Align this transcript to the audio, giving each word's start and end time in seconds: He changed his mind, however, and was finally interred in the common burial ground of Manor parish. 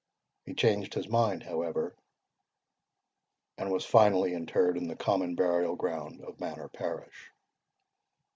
He 0.47 0.55
changed 0.55 0.95
his 0.95 1.07
mind, 1.07 1.43
however, 1.43 1.95
and 3.59 3.69
was 3.71 3.85
finally 3.85 4.33
interred 4.33 4.75
in 4.75 4.87
the 4.87 4.95
common 4.95 5.35
burial 5.35 5.75
ground 5.75 6.21
of 6.21 6.39
Manor 6.39 6.69
parish. 6.69 7.29